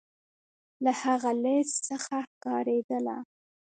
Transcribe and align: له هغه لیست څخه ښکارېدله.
له 0.83 0.91
هغه 1.03 1.31
لیست 1.43 1.77
څخه 1.89 2.15
ښکارېدله. 2.29 3.17